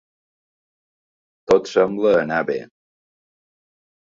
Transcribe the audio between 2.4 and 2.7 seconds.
bé.